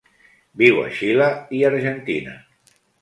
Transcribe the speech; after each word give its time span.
Viu 0.61 0.79
a 0.83 0.87
Xile 1.01 1.27
i 1.59 1.61
Argentina. 1.71 2.35